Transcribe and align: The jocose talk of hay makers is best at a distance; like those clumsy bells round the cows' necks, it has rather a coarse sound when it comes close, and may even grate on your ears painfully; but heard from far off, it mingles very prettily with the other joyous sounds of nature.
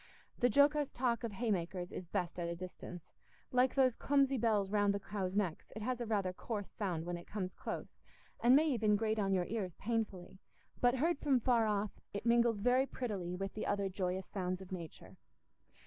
The 0.39 0.49
jocose 0.49 0.89
talk 0.89 1.23
of 1.23 1.33
hay 1.33 1.51
makers 1.51 1.91
is 1.91 2.07
best 2.07 2.39
at 2.39 2.47
a 2.49 2.55
distance; 2.55 3.11
like 3.51 3.75
those 3.75 3.95
clumsy 3.95 4.39
bells 4.39 4.71
round 4.71 4.95
the 4.95 4.99
cows' 4.99 5.35
necks, 5.35 5.71
it 5.75 5.83
has 5.83 5.99
rather 6.01 6.31
a 6.31 6.33
coarse 6.33 6.71
sound 6.71 7.05
when 7.05 7.17
it 7.17 7.27
comes 7.27 7.53
close, 7.53 7.99
and 8.39 8.55
may 8.55 8.67
even 8.69 8.95
grate 8.95 9.19
on 9.19 9.31
your 9.31 9.45
ears 9.45 9.75
painfully; 9.75 10.39
but 10.79 10.95
heard 10.95 11.19
from 11.19 11.39
far 11.39 11.67
off, 11.67 11.99
it 12.13 12.25
mingles 12.25 12.57
very 12.57 12.87
prettily 12.87 13.35
with 13.35 13.53
the 13.53 13.67
other 13.67 13.89
joyous 13.89 14.25
sounds 14.25 14.59
of 14.59 14.71
nature. 14.71 15.17